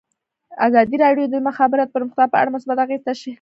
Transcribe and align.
ازادي 0.67 0.95
راډیو 1.03 1.25
د 1.29 1.31
د 1.33 1.37
مخابراتو 1.47 1.93
پرمختګ 1.95 2.27
په 2.31 2.37
اړه 2.41 2.53
مثبت 2.55 2.77
اغېزې 2.83 3.05
تشریح 3.07 3.23
کړي. 3.25 3.29